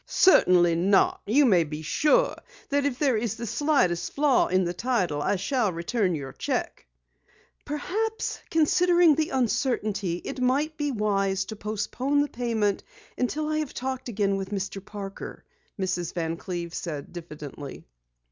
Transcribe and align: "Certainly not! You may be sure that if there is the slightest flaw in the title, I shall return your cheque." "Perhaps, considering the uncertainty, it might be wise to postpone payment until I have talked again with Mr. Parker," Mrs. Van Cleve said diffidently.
"Certainly 0.07 0.73
not! 0.77 1.21
You 1.27 1.45
may 1.45 1.63
be 1.63 1.83
sure 1.83 2.35
that 2.69 2.87
if 2.87 2.97
there 2.97 3.15
is 3.15 3.35
the 3.35 3.45
slightest 3.45 4.13
flaw 4.13 4.47
in 4.47 4.63
the 4.63 4.73
title, 4.73 5.21
I 5.21 5.35
shall 5.35 5.71
return 5.71 6.15
your 6.15 6.33
cheque." 6.33 6.87
"Perhaps, 7.65 8.39
considering 8.49 9.13
the 9.13 9.29
uncertainty, 9.29 10.15
it 10.25 10.41
might 10.41 10.75
be 10.75 10.89
wise 10.89 11.45
to 11.45 11.55
postpone 11.55 12.27
payment 12.29 12.83
until 13.15 13.47
I 13.47 13.59
have 13.59 13.75
talked 13.75 14.09
again 14.09 14.37
with 14.37 14.49
Mr. 14.49 14.83
Parker," 14.83 15.43
Mrs. 15.79 16.15
Van 16.15 16.35
Cleve 16.35 16.73
said 16.73 17.13
diffidently. 17.13 17.85